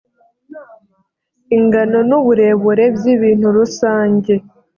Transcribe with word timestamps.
ingano 1.57 1.99
n’uburebure 2.09 2.85
by’ibintu 2.95 3.47
rusange 3.57 4.33